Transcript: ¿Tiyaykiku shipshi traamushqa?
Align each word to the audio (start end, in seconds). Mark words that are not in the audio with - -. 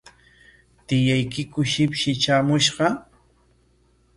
¿Tiyaykiku 0.87 1.59
shipshi 1.71 2.11
traamushqa? 2.21 2.87